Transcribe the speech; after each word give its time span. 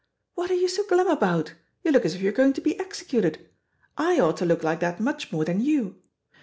What 0.33 0.49
are 0.49 0.55
you 0.55 0.67
so 0.67 0.83
glum 0.87 1.05
about? 1.07 1.53
You 1.83 1.91
look 1.91 2.05
as 2.05 2.15
if 2.15 2.21
you 2.21 2.29
were 2.31 2.35
going 2.35 2.53
to 2.53 2.61
be 2.61 2.79
executed. 2.79 3.47
I 3.99 4.19
ought 4.19 4.37
to 4.37 4.45
look 4.47 4.63
like 4.63 4.79
that 4.79 4.99
much 4.99 5.31
more 5.31 5.45
than 5.45 5.61
you. 5.61 5.97